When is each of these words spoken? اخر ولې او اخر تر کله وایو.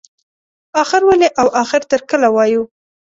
اخر 0.81 1.01
ولې 1.05 1.27
او 1.41 1.47
اخر 1.61 1.81
تر 1.91 2.01
کله 2.09 2.27
وایو. 2.35 2.63